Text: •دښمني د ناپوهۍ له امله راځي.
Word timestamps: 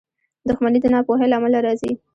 •دښمني 0.47 0.79
د 0.81 0.85
ناپوهۍ 0.93 1.27
له 1.29 1.35
امله 1.39 1.59
راځي. 1.65 1.91